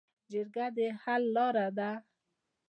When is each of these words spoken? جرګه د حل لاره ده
جرګه 0.31 0.65
د 0.75 0.77
حل 1.01 1.23
لاره 1.35 1.67
ده 1.77 1.91